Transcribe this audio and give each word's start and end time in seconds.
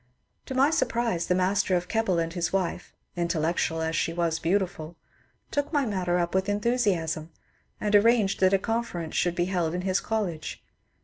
To 0.47 0.55
my 0.55 0.71
surprise 0.71 1.27
the 1.27 1.35
master 1.35 1.75
of 1.75 1.87
Keble 1.87 2.17
and 2.17 2.33
his 2.33 2.51
wife 2.51 2.91
(intellectual 3.15 3.83
as 3.83 3.95
she 3.95 4.11
was 4.11 4.39
beautiful) 4.39 4.95
took 5.51 5.71
my 5.71 5.85
matter 5.85 6.17
up 6.17 6.33
with 6.33 6.49
enthusiasm, 6.49 7.29
and 7.79 7.95
arranged 7.95 8.39
that 8.39 8.51
a 8.51 8.57
conference 8.57 9.13
should 9.13 9.35
be 9.35 9.45
held 9.45 9.75
in 9.75 9.81
his 9.81 9.99
college. 9.99 10.63